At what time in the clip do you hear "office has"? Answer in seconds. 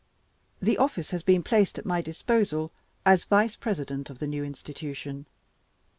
0.79-1.21